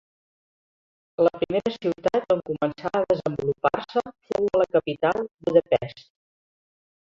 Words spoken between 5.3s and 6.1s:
Budapest.